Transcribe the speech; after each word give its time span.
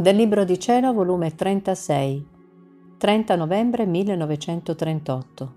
Del 0.00 0.14
Libro 0.14 0.44
di 0.44 0.60
Cielo, 0.60 0.92
volume 0.92 1.34
36, 1.34 2.26
30 2.98 3.34
novembre 3.34 3.84
1938. 3.84 5.54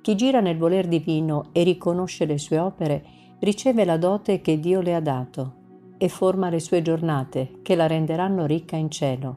Chi 0.00 0.14
gira 0.14 0.38
nel 0.38 0.56
voler 0.56 0.86
divino 0.86 1.48
e 1.50 1.64
riconosce 1.64 2.26
le 2.26 2.38
sue 2.38 2.60
opere, 2.60 3.04
riceve 3.40 3.84
la 3.84 3.96
dote 3.96 4.40
che 4.40 4.60
Dio 4.60 4.80
le 4.80 4.94
ha 4.94 5.00
dato 5.00 5.54
e 5.98 6.08
forma 6.08 6.48
le 6.48 6.60
sue 6.60 6.80
giornate 6.80 7.58
che 7.62 7.74
la 7.74 7.88
renderanno 7.88 8.46
ricca 8.46 8.76
in 8.76 8.88
cielo. 8.88 9.36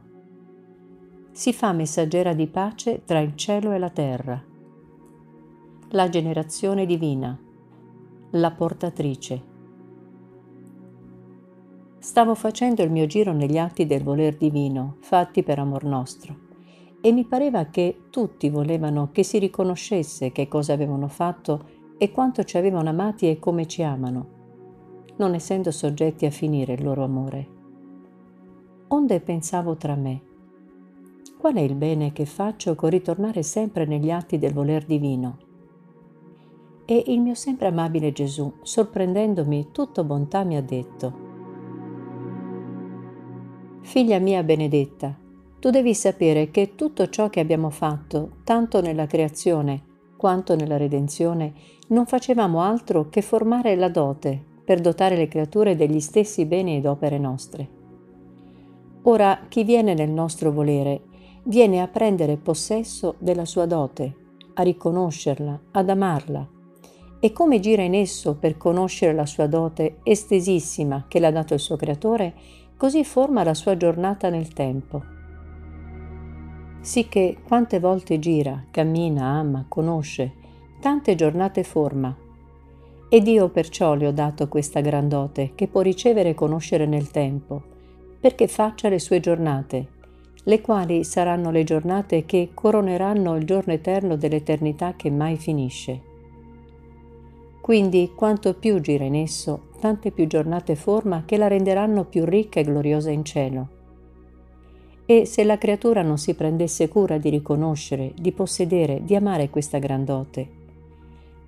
Si 1.32 1.52
fa 1.52 1.74
messaggera 1.74 2.34
di 2.34 2.46
pace 2.46 3.02
tra 3.04 3.18
il 3.18 3.36
cielo 3.36 3.72
e 3.72 3.80
la 3.80 3.90
terra. 3.90 4.44
La 5.90 6.08
generazione 6.08 6.86
divina, 6.86 7.36
la 8.30 8.52
portatrice 8.52 9.54
Stavo 12.06 12.36
facendo 12.36 12.84
il 12.84 12.92
mio 12.92 13.08
giro 13.08 13.34
negli 13.34 13.58
atti 13.58 13.88
del 13.88 14.04
voler 14.04 14.38
divino, 14.38 14.98
fatti 15.00 15.42
per 15.42 15.58
amor 15.58 15.86
nostro, 15.86 16.38
e 17.02 17.12
mi 17.12 17.26
pareva 17.26 17.66
che 17.66 18.04
tutti 18.12 18.48
volevano 18.52 19.10
che 19.12 19.24
si 19.24 19.40
riconoscesse 19.40 20.32
che 20.32 20.48
cosa 20.48 20.74
avevano 20.74 21.08
fatto 21.08 21.66
e 21.98 22.12
quanto 22.12 22.44
ci 22.44 22.58
avevano 22.58 22.90
amati 22.90 23.28
e 23.28 23.40
come 23.40 23.66
ci 23.66 23.82
amano, 23.82 24.28
non 25.16 25.34
essendo 25.34 25.72
soggetti 25.72 26.28
a 26.28 26.30
finire 26.30 26.74
il 26.74 26.84
loro 26.84 27.04
amore. 27.04 27.48
Onde 28.90 29.20
pensavo 29.20 29.76
tra 29.76 29.96
me, 29.96 30.22
qual 31.40 31.56
è 31.56 31.62
il 31.62 31.74
bene 31.74 32.14
che 32.14 32.28
faccio 32.28 32.76
con 32.76 32.92
ritornare 32.92 33.42
sempre 33.42 33.86
negli 33.86 34.12
atti 34.12 34.38
del 34.38 34.54
voler 34.54 34.86
divino? 34.86 35.38
E 36.86 37.04
il 37.08 37.20
mio 37.20 37.34
sempre 37.34 37.66
amabile 37.66 38.12
Gesù, 38.12 38.58
sorprendendomi 38.62 39.70
tutto 39.72 40.04
bontà, 40.04 40.44
mi 40.44 40.56
ha 40.56 40.62
detto, 40.62 41.25
Figlia 43.96 44.20
mia 44.20 44.44
benedetta, 44.44 45.16
tu 45.58 45.70
devi 45.70 45.94
sapere 45.94 46.52
che 46.52 46.76
tutto 46.76 47.08
ciò 47.08 47.30
che 47.30 47.40
abbiamo 47.40 47.70
fatto, 47.70 48.40
tanto 48.44 48.82
nella 48.82 49.08
creazione 49.08 49.84
quanto 50.18 50.54
nella 50.54 50.76
redenzione, 50.76 51.54
non 51.88 52.06
facevamo 52.06 52.60
altro 52.60 53.08
che 53.08 53.22
formare 53.22 53.78
la 53.78 53.88
dote 53.88 54.44
per 54.66 54.82
dotare 54.82 55.16
le 55.16 55.30
creature 55.30 55.78
degli 55.78 56.02
stessi 56.02 56.44
beni 56.44 56.76
ed 56.76 56.86
opere 56.86 57.18
nostre. 57.18 57.70
Ora 59.04 59.46
chi 59.48 59.64
viene 59.64 59.94
nel 59.94 60.12
nostro 60.12 60.52
volere 60.52 61.04
viene 61.44 61.80
a 61.80 61.88
prendere 61.88 62.36
possesso 62.36 63.16
della 63.20 63.46
sua 63.46 63.66
dote, 63.66 64.16
a 64.56 64.62
riconoscerla, 64.62 65.68
ad 65.72 65.90
amarla, 65.90 66.50
e 67.26 67.34
come 67.34 67.60
gira 67.60 67.82
in 67.82 67.96
esso 67.96 68.36
per 68.36 68.56
conoscere 68.56 69.12
la 69.12 69.26
sua 69.26 69.48
dote 69.48 69.96
estesissima 70.04 71.06
che 71.08 71.20
l'ha 71.20 71.32
dato 71.32 71.56
il 71.56 71.60
suo 71.60 71.76
creatore, 71.76 72.36
così 72.78 73.04
forma 73.04 73.42
la 73.42 73.56
sua 73.56 73.76
giornata 73.76 74.30
nel 74.30 74.54
tempo. 74.54 75.02
Sì 76.82 77.08
che 77.08 77.38
quante 77.44 77.80
volte 77.80 78.20
gira, 78.20 78.66
cammina, 78.70 79.26
ama, 79.26 79.66
conosce, 79.68 80.34
tante 80.80 81.16
giornate 81.16 81.64
forma. 81.64 82.16
Ed 83.10 83.26
io 83.26 83.50
perciò 83.50 83.96
le 83.96 84.06
ho 84.06 84.12
dato 84.12 84.48
questa 84.48 84.82
grandote 84.82 85.54
che 85.56 85.68
può 85.68 85.82
ricevere 85.82 86.30
e 86.30 86.36
conoscere 86.36 86.86
nel 86.86 87.10
tempo, 87.10 87.60
perché 88.20 88.48
faccia 88.48 88.88
le 88.88 89.00
sue 89.00 89.20
giornate, 89.20 89.88
le 90.44 90.62
quali 90.62 91.04
saranno 91.04 91.50
le 91.50 91.64
giornate 91.64 92.24
che 92.28 92.52
coroneranno 92.54 93.36
il 93.36 93.46
giorno 93.46 93.74
eterno 93.74 94.16
dell'eternità 94.16 94.94
che 94.96 95.10
mai 95.10 95.38
finisce. 95.38 96.05
Quindi 97.66 98.12
quanto 98.14 98.54
più 98.54 98.80
gira 98.80 99.06
in 99.06 99.16
esso, 99.16 99.70
tante 99.80 100.12
più 100.12 100.28
giornate 100.28 100.76
forma 100.76 101.24
che 101.26 101.36
la 101.36 101.48
renderanno 101.48 102.06
più 102.06 102.24
ricca 102.24 102.60
e 102.60 102.64
gloriosa 102.64 103.10
in 103.10 103.26
cielo. 103.26 103.70
E 105.08 105.26
se 105.26 105.44
la 105.44 105.58
creatura 105.58 106.04
non 106.04 106.20
si 106.20 106.36
prendesse 106.36 106.88
cura 106.88 107.18
di 107.18 107.32
riconoscere, 107.32 108.14
di 108.16 108.32
possedere, 108.34 109.02
di 109.04 109.16
amare 109.16 109.50
questa 109.50 109.80
grandote, 109.80 110.48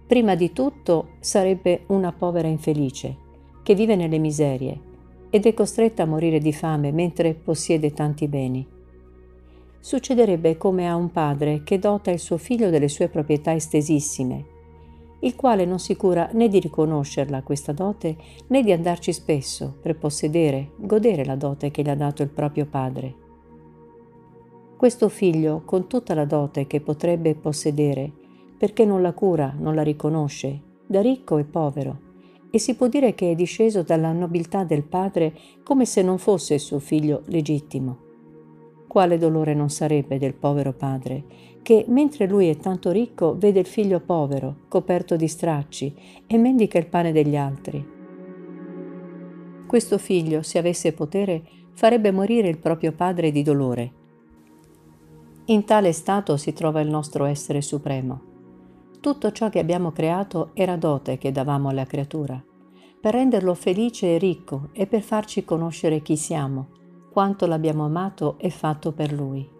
prima 0.08 0.34
di 0.34 0.52
tutto 0.54 1.10
sarebbe 1.20 1.84
una 1.90 2.12
povera 2.12 2.48
infelice, 2.48 3.16
che 3.62 3.76
vive 3.76 3.96
nelle 3.96 4.18
miserie 4.18 4.80
ed 5.30 5.46
è 5.46 5.54
costretta 5.54 6.02
a 6.02 6.08
morire 6.08 6.40
di 6.40 6.52
fame 6.52 6.92
mentre 6.92 7.36
possiede 7.36 7.94
tanti 7.94 8.28
beni. 8.28 8.66
Succederebbe 9.80 10.58
come 10.58 10.90
a 10.90 10.96
un 10.96 11.12
padre 11.12 11.62
che 11.62 11.78
dota 11.78 12.10
il 12.10 12.18
suo 12.18 12.38
figlio 12.38 12.72
delle 12.72 12.88
sue 12.88 13.08
proprietà 13.08 13.54
estesissime 13.54 14.56
il 15.20 15.36
quale 15.36 15.66
non 15.66 15.80
si 15.80 15.96
cura 15.96 16.30
né 16.34 16.48
di 16.48 16.60
riconoscerla 16.60 17.44
questa 17.44 17.72
dote 17.72 18.16
né 18.48 18.64
di 18.64 18.72
andarci 18.72 19.12
spesso 19.12 19.76
per 19.82 19.98
possedere, 19.98 20.72
godere 20.78 21.26
la 21.26 21.36
dote 21.36 21.72
che 21.72 21.82
gli 21.82 21.90
ha 21.90 21.96
dato 21.96 22.22
il 22.22 22.30
proprio 22.30 22.66
padre. 22.66 23.16
Questo 24.78 25.10
figlio, 25.10 25.64
con 25.66 25.88
tutta 25.88 26.14
la 26.14 26.26
dote 26.26 26.68
che 26.68 26.82
potrebbe 26.82 27.34
possedere, 27.34 28.12
perché 28.58 28.86
non 28.86 29.02
la 29.02 29.14
cura, 29.14 29.56
non 29.58 29.74
la 29.74 29.82
riconosce, 29.82 30.62
da 30.86 31.02
ricco 31.02 31.38
e 31.40 31.46
povero, 31.46 32.06
e 32.52 32.60
si 32.60 32.76
può 32.76 32.88
dire 32.88 33.16
che 33.16 33.32
è 33.32 33.36
disceso 33.36 33.82
dalla 33.82 34.12
nobiltà 34.12 34.64
del 34.64 34.84
padre 34.84 35.34
come 35.64 35.86
se 35.86 36.02
non 36.02 36.18
fosse 36.18 36.54
il 36.56 36.60
suo 36.60 36.80
figlio 36.80 37.24
legittimo. 37.26 38.06
Quale 38.88 39.18
dolore 39.18 39.54
non 39.54 39.70
sarebbe 39.70 40.18
del 40.18 40.34
povero 40.34 40.74
padre, 40.74 41.24
che 41.68 41.84
mentre 41.90 42.30
lui 42.30 42.48
è 42.48 42.56
tanto 42.56 42.92
ricco 42.92 43.36
vede 43.38 43.60
il 43.60 43.66
figlio 43.66 44.00
povero, 44.00 44.56
coperto 44.70 45.18
di 45.18 45.28
stracci, 45.28 45.94
e 46.26 46.38
mendica 46.38 46.78
il 46.78 46.88
pane 46.88 47.12
degli 47.12 47.36
altri. 47.36 47.86
Questo 49.68 49.98
figlio, 49.98 50.44
se 50.44 50.60
avesse 50.60 50.94
potere, 50.94 51.44
farebbe 51.74 52.12
morire 52.12 52.48
il 52.48 52.58
proprio 52.58 52.94
padre 52.94 53.34
di 53.34 53.44
dolore. 53.44 53.92
In 55.48 55.66
tale 55.66 55.92
stato 55.92 56.38
si 56.38 56.54
trova 56.54 56.80
il 56.80 56.88
nostro 56.88 57.26
essere 57.26 57.62
supremo. 57.62 58.22
Tutto 59.02 59.34
ciò 59.34 59.50
che 59.50 59.60
abbiamo 59.60 59.92
creato 59.92 60.52
era 60.54 60.78
dote 60.78 61.18
che 61.18 61.34
davamo 61.34 61.68
alla 61.68 61.86
creatura, 61.86 62.42
per 63.02 63.14
renderlo 63.14 63.54
felice 63.54 64.16
e 64.16 64.18
ricco 64.18 64.70
e 64.72 64.88
per 64.88 65.02
farci 65.02 65.44
conoscere 65.44 66.02
chi 66.02 66.16
siamo, 66.16 66.68
quanto 67.12 67.46
l'abbiamo 67.46 67.84
amato 67.84 68.36
e 68.38 68.52
fatto 68.52 68.94
per 68.94 69.12
Lui. 69.12 69.56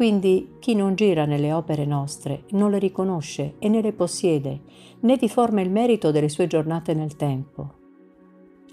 Quindi 0.00 0.56
chi 0.60 0.74
non 0.74 0.94
gira 0.94 1.26
nelle 1.26 1.52
opere 1.52 1.84
nostre 1.84 2.44
non 2.52 2.70
le 2.70 2.78
riconosce 2.78 3.56
e 3.58 3.68
ne 3.68 3.82
le 3.82 3.92
possiede, 3.92 4.62
né 5.00 5.18
di 5.18 5.28
forma 5.28 5.60
il 5.60 5.70
merito 5.70 6.10
delle 6.10 6.30
sue 6.30 6.46
giornate 6.46 6.94
nel 6.94 7.16
tempo. 7.16 7.74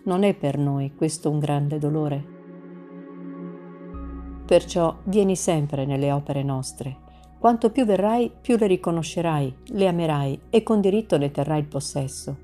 Non 0.06 0.24
è 0.24 0.34
per 0.34 0.58
noi 0.58 0.94
questo 0.96 1.30
un 1.30 1.40
grande 1.40 1.80
dolore? 1.80 2.26
Perciò 4.46 5.00
vieni 5.04 5.36
sempre 5.36 5.86
nelle 5.86 6.14
opere 6.14 6.44
nostre. 6.44 6.96
Quanto 7.38 7.72
più 7.72 7.84
verrai, 7.84 8.32
più 8.40 8.56
le 8.56 8.68
riconoscerai, 8.68 9.54
le 9.66 9.88
amerai 9.90 10.40
e 10.50 10.64
con 10.64 10.80
diritto 10.80 11.18
ne 11.18 11.30
terrai 11.30 11.60
il 11.60 11.68
possesso. 11.68 12.38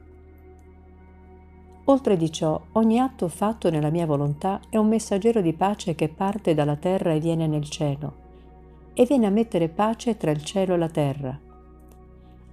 Oltre 1.86 2.18
di 2.18 2.30
ciò, 2.30 2.62
ogni 2.74 3.00
atto 3.00 3.30
fatto 3.30 3.70
nella 3.70 3.90
mia 3.90 4.06
volontà 4.06 4.60
è 4.70 4.76
un 4.76 4.90
messaggero 4.90 5.40
di 5.40 5.54
pace 5.54 5.96
che 5.96 6.10
parte 6.10 6.54
dalla 6.54 6.76
terra 6.76 7.14
e 7.14 7.22
viene 7.22 7.48
nel 7.48 7.70
cielo, 7.70 8.23
e 8.94 9.06
viene 9.06 9.26
a 9.26 9.32
mettere 9.32 9.70
pace 9.70 10.18
tra 10.18 10.32
il 10.32 10.44
cielo 10.44 10.74
e 10.74 10.78
la 10.78 10.90
terra. 10.90 11.40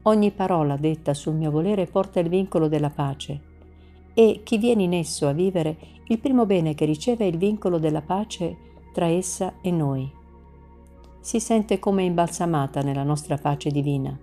Ogni 0.03 0.31
parola 0.31 0.77
detta 0.77 1.15
sul 1.15 1.35
mio 1.35 1.51
volere 1.51 1.87
porta 1.87 2.21
il 2.21 2.29
vincolo 2.29 2.69
della 2.69 2.91
pace, 2.91 3.49
e 4.15 4.41
chi 4.43 4.59
viene 4.59 4.83
in 4.83 4.95
esso 4.95 5.29
a 5.29 5.33
vivere, 5.33 5.77
il 6.07 6.19
primo 6.19 6.47
bene 6.47 6.75
che 6.75 6.85
riceve 6.85 7.25
è 7.25 7.29
il 7.29 7.39
vincolo 7.39 7.79
della 7.79 8.03
pace 8.03 8.57
tra 8.93 9.07
essa 9.07 9.55
e 9.61 9.71
noi. 9.71 10.11
Si 11.21 11.39
sente 11.39 11.79
come 11.79 12.03
imbalsamata 12.03 12.81
nella 12.81 13.05
nostra 13.05 13.37
pace 13.37 13.71
divina 13.71 14.19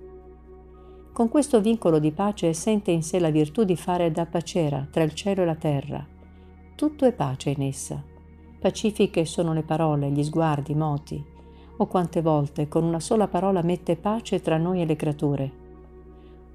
con 1.17 1.29
questo 1.29 1.61
vincolo 1.61 1.97
di 1.97 2.11
pace 2.11 2.53
sente 2.53 2.91
in 2.91 3.01
sé 3.01 3.17
la 3.17 3.31
virtù 3.31 3.63
di 3.63 3.75
fare 3.75 4.11
da 4.11 4.27
pacera 4.27 4.87
tra 4.87 5.01
il 5.01 5.15
cielo 5.15 5.41
e 5.41 5.45
la 5.45 5.55
terra. 5.55 6.05
Tutto 6.75 7.05
è 7.05 7.11
pace 7.11 7.49
in 7.49 7.63
essa. 7.63 7.99
Pacifiche 8.59 9.25
sono 9.25 9.51
le 9.51 9.63
parole, 9.63 10.11
gli 10.11 10.23
sguardi, 10.23 10.73
i 10.73 10.75
moti. 10.75 11.25
O 11.77 11.85
quante 11.87 12.21
volte 12.21 12.67
con 12.67 12.83
una 12.83 12.99
sola 12.99 13.27
parola 13.27 13.61
mette 13.61 13.95
pace 13.95 14.41
tra 14.41 14.57
noi 14.57 14.81
e 14.81 14.85
le 14.85 14.95
creature. 14.95 15.51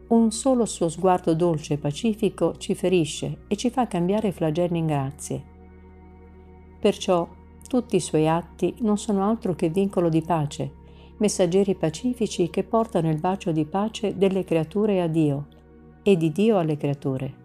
Un 0.09 0.31
solo 0.31 0.67
suo 0.67 0.89
sguardo 0.89 1.35
dolce 1.35 1.75
e 1.75 1.79
pacifico 1.79 2.57
ci 2.57 2.75
ferisce 2.75 3.45
e 3.47 3.57
ci 3.57 3.71
fa 3.71 3.87
cambiare 3.87 4.33
flagelli 4.33 4.79
in 4.79 4.87
grazie. 4.87 5.45
Perciò 6.81 7.29
tutti 7.67 7.97
i 7.97 8.01
suoi 8.01 8.29
atti 8.29 8.75
non 8.81 8.99
sono 8.99 9.25
altro 9.25 9.55
che 9.55 9.69
vincolo 9.69 10.09
di 10.09 10.23
pace 10.23 10.81
messaggeri 11.23 11.77
pacifici 11.77 12.51
che 12.51 12.65
portano 12.65 13.09
il 13.09 13.21
bacio 13.21 13.53
di 13.53 13.65
pace 13.65 14.17
delle 14.17 14.43
creature 14.43 15.01
a 15.01 15.07
Dio 15.07 15.47
e 16.03 16.17
di 16.17 16.33
Dio 16.33 16.59
alle 16.59 16.77
creature. 16.77 17.41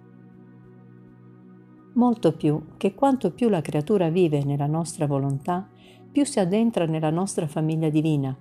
Molto 1.94 2.34
più 2.34 2.60
che 2.78 2.96
quanto 2.96 3.32
più 3.32 3.50
la 3.50 3.62
creatura 3.62 4.10
vive 4.10 4.44
nella 4.44 4.66
nostra 4.66 5.06
volontà, 5.06 5.70
più 6.18 6.26
si 6.26 6.40
addentra 6.40 6.88
nella 6.88 7.12
nostra 7.12 7.46
famiglia 7.46 7.90
divina, 7.90 8.36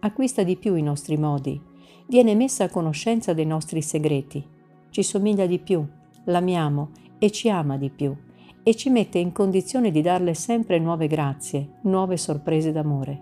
acquista 0.00 0.42
di 0.42 0.56
più 0.56 0.74
i 0.74 0.80
nostri 0.80 1.18
modi, 1.18 1.60
viene 2.06 2.34
messa 2.34 2.64
a 2.64 2.70
conoscenza 2.70 3.34
dei 3.34 3.44
nostri 3.44 3.82
segreti, 3.82 4.42
ci 4.88 5.02
somiglia 5.02 5.44
di 5.44 5.58
più, 5.58 5.86
l'amiamo 6.24 6.92
e 7.18 7.30
ci 7.30 7.50
ama 7.50 7.76
di 7.76 7.90
più, 7.90 8.16
e 8.62 8.74
ci 8.74 8.88
mette 8.88 9.18
in 9.18 9.32
condizione 9.32 9.90
di 9.90 10.00
darle 10.00 10.32
sempre 10.32 10.78
nuove 10.78 11.06
grazie, 11.06 11.72
nuove 11.82 12.16
sorprese 12.16 12.72
d'amore. 12.72 13.20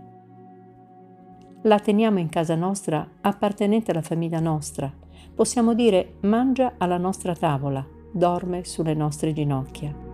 La 1.62 1.81
teniamo 1.81 2.20
in 2.20 2.28
casa 2.28 2.55
nostra 2.55 3.05
appartenente 3.20 3.90
alla 3.90 4.02
famiglia 4.02 4.38
nostra. 4.38 4.93
Possiamo 5.35 5.75
dire 5.75 6.19
mangia 6.20 6.75
alla 6.78 6.99
nostra 6.99 7.35
tavola, 7.35 7.85
dorme 8.12 8.62
sulle 8.62 8.94
nostre 8.94 9.32
ginocchia. 9.32 10.12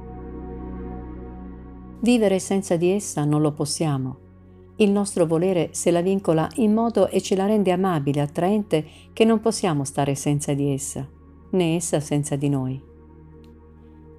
Vivere 2.00 2.38
senza 2.38 2.76
di 2.76 2.90
essa 2.90 3.24
non 3.24 3.40
lo 3.40 3.52
possiamo. 3.52 4.26
Il 4.76 4.90
nostro 4.92 5.26
volere 5.26 5.70
se 5.72 5.90
la 5.90 6.00
vincola 6.00 6.48
in 6.56 6.72
modo 6.72 7.08
e 7.08 7.20
ce 7.20 7.34
la 7.34 7.46
rende 7.46 7.72
amabile, 7.72 8.20
attraente, 8.20 8.86
che 9.12 9.24
non 9.24 9.40
possiamo 9.40 9.82
stare 9.82 10.14
senza 10.14 10.54
di 10.54 10.72
essa, 10.72 11.08
né 11.50 11.74
essa 11.74 11.98
senza 11.98 12.36
di 12.36 12.48
noi. 12.48 12.80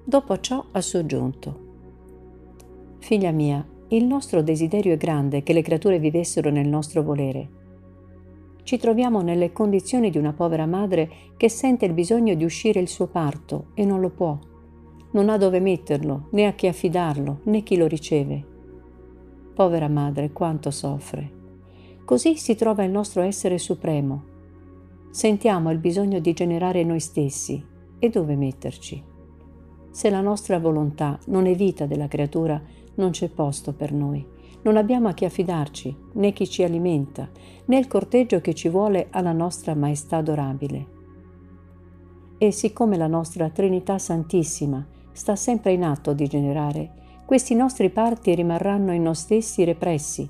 Dopo 0.04 0.38
ciò 0.40 0.62
ha 0.72 0.80
soggiunto. 0.82 1.68
Figlia 2.98 3.30
mia, 3.30 3.66
il 3.88 4.04
nostro 4.04 4.42
desiderio 4.42 4.92
è 4.92 4.96
grande 4.98 5.42
che 5.42 5.54
le 5.54 5.62
creature 5.62 5.98
vivessero 5.98 6.50
nel 6.50 6.68
nostro 6.68 7.02
volere. 7.02 7.48
Ci 8.62 8.76
troviamo 8.76 9.22
nelle 9.22 9.52
condizioni 9.52 10.10
di 10.10 10.18
una 10.18 10.34
povera 10.34 10.66
madre 10.66 11.10
che 11.38 11.48
sente 11.48 11.86
il 11.86 11.94
bisogno 11.94 12.34
di 12.34 12.44
uscire 12.44 12.78
il 12.78 12.88
suo 12.88 13.06
parto 13.06 13.68
e 13.72 13.86
non 13.86 14.00
lo 14.00 14.10
può. 14.10 14.38
Non 15.12 15.28
ha 15.28 15.36
dove 15.36 15.58
metterlo, 15.58 16.28
né 16.30 16.46
a 16.46 16.52
chi 16.52 16.68
affidarlo, 16.68 17.40
né 17.44 17.62
chi 17.62 17.76
lo 17.76 17.86
riceve. 17.86 18.46
Povera 19.54 19.88
madre, 19.88 20.30
quanto 20.30 20.70
soffre. 20.70 21.38
Così 22.04 22.36
si 22.36 22.54
trova 22.54 22.84
il 22.84 22.92
nostro 22.92 23.22
essere 23.22 23.58
supremo. 23.58 24.24
Sentiamo 25.10 25.72
il 25.72 25.78
bisogno 25.78 26.20
di 26.20 26.32
generare 26.32 26.84
noi 26.84 27.00
stessi 27.00 27.64
e 27.98 28.08
dove 28.08 28.36
metterci. 28.36 29.02
Se 29.90 30.10
la 30.10 30.20
nostra 30.20 30.60
volontà 30.60 31.18
non 31.26 31.46
è 31.46 31.54
vita 31.56 31.86
della 31.86 32.06
creatura, 32.06 32.62
non 32.94 33.10
c'è 33.10 33.28
posto 33.28 33.72
per 33.72 33.92
noi. 33.92 34.24
Non 34.62 34.76
abbiamo 34.76 35.08
a 35.08 35.12
chi 35.12 35.24
affidarci, 35.24 35.96
né 36.12 36.32
chi 36.32 36.48
ci 36.48 36.62
alimenta, 36.62 37.28
né 37.64 37.78
il 37.78 37.88
corteggio 37.88 38.40
che 38.40 38.54
ci 38.54 38.68
vuole 38.68 39.08
alla 39.10 39.32
nostra 39.32 39.74
maestà 39.74 40.18
adorabile. 40.18 40.86
E 42.38 42.52
siccome 42.52 42.96
la 42.96 43.08
nostra 43.08 43.50
Trinità 43.50 43.98
Santissima 43.98 44.86
sta 45.12 45.36
sempre 45.36 45.72
in 45.72 45.84
atto 45.84 46.12
di 46.12 46.26
generare, 46.26 46.90
questi 47.24 47.54
nostri 47.54 47.90
parti 47.90 48.34
rimarranno 48.34 48.92
in 48.92 49.02
noi 49.02 49.14
stessi 49.14 49.64
repressi, 49.64 50.28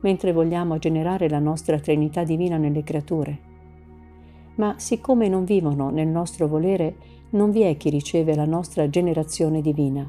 mentre 0.00 0.32
vogliamo 0.32 0.78
generare 0.78 1.28
la 1.28 1.38
nostra 1.38 1.78
Trinità 1.78 2.24
divina 2.24 2.56
nelle 2.56 2.82
creature. 2.82 3.38
Ma 4.56 4.74
siccome 4.78 5.28
non 5.28 5.44
vivono 5.44 5.90
nel 5.90 6.08
nostro 6.08 6.48
volere, 6.48 6.96
non 7.30 7.50
vi 7.50 7.62
è 7.62 7.76
chi 7.76 7.90
riceve 7.90 8.34
la 8.34 8.44
nostra 8.44 8.88
generazione 8.88 9.60
divina. 9.60 10.08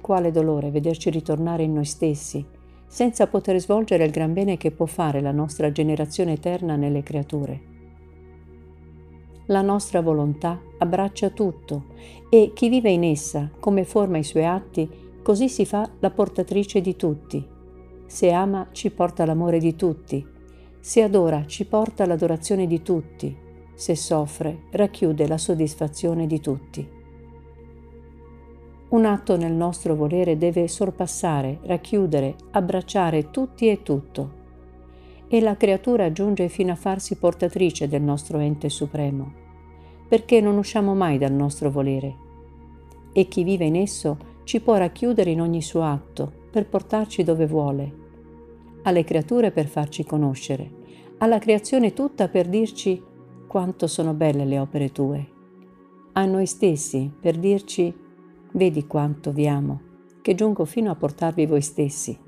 Quale 0.00 0.30
dolore 0.30 0.70
vederci 0.70 1.10
ritornare 1.10 1.64
in 1.64 1.74
noi 1.74 1.84
stessi, 1.84 2.44
senza 2.86 3.26
poter 3.26 3.58
svolgere 3.58 4.04
il 4.04 4.10
gran 4.10 4.32
bene 4.32 4.56
che 4.56 4.70
può 4.70 4.86
fare 4.86 5.20
la 5.20 5.32
nostra 5.32 5.70
generazione 5.70 6.32
eterna 6.32 6.76
nelle 6.76 7.02
creature. 7.02 7.76
La 9.50 9.62
nostra 9.62 10.02
volontà 10.02 10.60
abbraccia 10.76 11.30
tutto 11.30 11.84
e 12.28 12.52
chi 12.54 12.68
vive 12.68 12.90
in 12.90 13.02
essa, 13.02 13.50
come 13.58 13.84
forma 13.84 14.18
i 14.18 14.22
suoi 14.22 14.44
atti, 14.44 14.86
così 15.22 15.48
si 15.48 15.64
fa 15.64 15.88
la 16.00 16.10
portatrice 16.10 16.82
di 16.82 16.96
tutti. 16.96 17.46
Se 18.04 18.30
ama 18.30 18.68
ci 18.72 18.90
porta 18.90 19.24
l'amore 19.24 19.58
di 19.58 19.74
tutti, 19.74 20.26
se 20.78 21.02
adora 21.02 21.46
ci 21.46 21.64
porta 21.64 22.04
l'adorazione 22.04 22.66
di 22.66 22.82
tutti, 22.82 23.34
se 23.72 23.96
soffre 23.96 24.64
racchiude 24.70 25.26
la 25.26 25.38
soddisfazione 25.38 26.26
di 26.26 26.40
tutti. 26.40 26.86
Un 28.90 29.04
atto 29.06 29.36
nel 29.38 29.52
nostro 29.52 29.94
volere 29.94 30.36
deve 30.36 30.68
sorpassare, 30.68 31.60
racchiudere, 31.62 32.36
abbracciare 32.50 33.30
tutti 33.30 33.70
e 33.70 33.82
tutto 33.82 34.37
e 35.28 35.40
la 35.40 35.56
creatura 35.56 36.10
giunge 36.10 36.48
fino 36.48 36.72
a 36.72 36.76
farsi 36.76 37.16
portatrice 37.16 37.86
del 37.86 38.02
nostro 38.02 38.38
ente 38.38 38.70
supremo, 38.70 39.32
perché 40.08 40.40
non 40.40 40.56
usciamo 40.56 40.94
mai 40.94 41.18
dal 41.18 41.32
nostro 41.32 41.70
volere. 41.70 42.26
E 43.12 43.28
chi 43.28 43.44
vive 43.44 43.66
in 43.66 43.76
esso 43.76 44.16
ci 44.44 44.60
può 44.60 44.76
racchiudere 44.76 45.30
in 45.30 45.42
ogni 45.42 45.60
suo 45.60 45.82
atto 45.82 46.32
per 46.50 46.66
portarci 46.66 47.22
dove 47.22 47.46
vuole, 47.46 48.06
alle 48.82 49.04
creature 49.04 49.50
per 49.50 49.66
farci 49.66 50.04
conoscere, 50.04 50.70
alla 51.18 51.38
creazione 51.38 51.92
tutta 51.92 52.28
per 52.28 52.48
dirci 52.48 53.02
quanto 53.46 53.86
sono 53.86 54.14
belle 54.14 54.46
le 54.46 54.58
opere 54.58 54.90
tue, 54.92 55.28
a 56.12 56.24
noi 56.24 56.46
stessi 56.46 57.12
per 57.20 57.36
dirci 57.36 57.94
vedi 58.52 58.86
quanto 58.86 59.30
vi 59.30 59.46
amo, 59.46 59.80
che 60.22 60.34
giungo 60.34 60.64
fino 60.64 60.90
a 60.90 60.94
portarvi 60.94 61.44
voi 61.44 61.60
stessi 61.60 62.26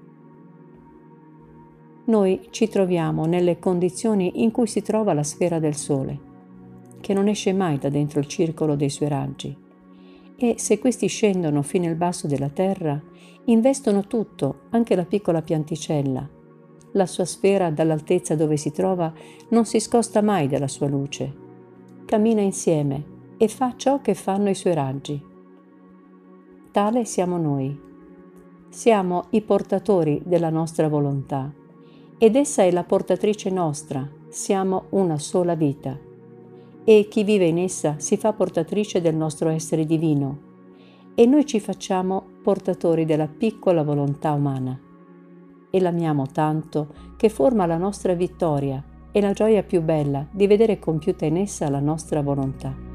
noi 2.11 2.49
ci 2.51 2.69
troviamo 2.69 3.25
nelle 3.25 3.61
condizioni 3.61 4.43
in 4.43 4.51
cui 4.51 4.67
si 4.67 4.83
trova 4.83 5.15
la 5.15 5.23
sfera 5.23 5.61
del 5.61 5.77
Sole, 5.77 6.19
che 7.01 7.15
non 7.15 7.29
esce 7.29 7.53
mai 7.53 7.79
da 7.79 7.89
dentro 7.89 8.19
il 8.19 8.27
circolo 8.27 8.75
dei 8.75 8.91
suoi 8.91 9.09
raggi. 9.09 9.57
E 10.37 10.55
se 10.59 10.79
questi 10.81 11.07
scendono 11.07 11.63
fino 11.63 11.87
al 11.87 11.95
basso 11.95 12.27
della 12.27 12.49
terra, 12.49 13.01
investono 13.45 14.07
tutto, 14.07 14.63
anche 14.71 14.97
la 14.97 15.05
piccola 15.05 15.41
pianticella. 15.41 16.29
La 16.95 17.07
sua 17.07 17.25
sfera 17.25 17.71
dall'altezza 17.71 18.35
dove 18.35 18.57
si 18.57 18.73
trova 18.73 19.13
non 19.51 19.65
si 19.65 19.79
scosta 19.79 20.21
mai 20.21 20.49
dalla 20.49 20.69
sua 20.69 20.89
luce. 20.89 21.33
Cammina 22.05 22.41
insieme 22.41 23.19
e 23.39 23.47
fa 23.47 23.75
ciò 23.77 24.01
che 24.01 24.15
fanno 24.15 24.51
i 24.51 24.55
suoi 24.55 24.75
raggi. 24.75 25.23
Tale 26.73 27.05
siamo 27.05 27.39
noi. 27.39 27.89
Siamo 28.69 29.27
i 29.31 29.43
portatori 29.43 30.21
della 30.25 30.51
nostra 30.51 30.89
volontà 30.89 31.55
ed 32.23 32.37
essa 32.37 32.65
è 32.65 32.71
la 32.71 32.85
portatrice 32.85 33.49
nostra, 33.49 34.07
siamo 34.29 34.89
una 34.91 35.19
sola 35.19 35.55
vita. 35.55 35.99
E 36.85 37.07
chi 37.09 37.25
vive 37.25 37.47
in 37.47 37.57
essa 37.57 37.95
si 37.97 38.19
fa 38.19 38.35
portatrice 38.35 39.01
del 39.01 39.17
nostro 39.17 39.49
essere 39.49 39.87
divino 39.87 40.49
e 41.15 41.25
noi 41.25 41.47
ci 41.47 41.61
facciamo 41.61 42.23
portatori 42.43 43.07
della 43.07 43.27
piccola 43.27 43.83
volontà 43.83 44.33
umana. 44.33 44.79
E 45.71 45.81
l'amiamo 45.81 46.27
tanto 46.27 46.89
che 47.17 47.31
forma 47.31 47.65
la 47.65 47.79
nostra 47.79 48.13
vittoria 48.13 48.85
e 49.11 49.21
la 49.23 49.33
gioia 49.33 49.63
più 49.63 49.81
bella 49.81 50.27
di 50.31 50.47
vedere 50.47 50.79
compiuta 50.79 51.25
in 51.25 51.39
essa 51.39 51.71
la 51.71 51.81
nostra 51.81 52.21
volontà. 52.21 52.90